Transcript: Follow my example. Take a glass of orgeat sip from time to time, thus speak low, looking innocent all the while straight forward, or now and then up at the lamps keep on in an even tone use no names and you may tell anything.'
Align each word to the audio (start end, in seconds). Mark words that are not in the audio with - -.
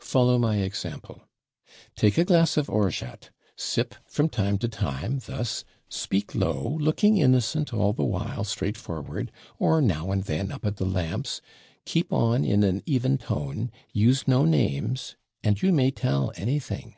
Follow 0.00 0.38
my 0.38 0.56
example. 0.56 1.28
Take 1.96 2.16
a 2.16 2.24
glass 2.24 2.56
of 2.56 2.70
orgeat 2.70 3.30
sip 3.56 3.94
from 4.06 4.30
time 4.30 4.56
to 4.56 4.66
time, 4.66 5.18
thus 5.26 5.66
speak 5.86 6.34
low, 6.34 6.78
looking 6.80 7.18
innocent 7.18 7.74
all 7.74 7.92
the 7.92 8.02
while 8.02 8.42
straight 8.44 8.78
forward, 8.78 9.30
or 9.58 9.82
now 9.82 10.10
and 10.10 10.22
then 10.24 10.50
up 10.50 10.64
at 10.64 10.76
the 10.78 10.86
lamps 10.86 11.42
keep 11.84 12.10
on 12.10 12.42
in 12.42 12.62
an 12.62 12.82
even 12.86 13.18
tone 13.18 13.70
use 13.92 14.26
no 14.26 14.46
names 14.46 15.14
and 15.44 15.60
you 15.60 15.74
may 15.74 15.90
tell 15.90 16.32
anything.' 16.36 16.96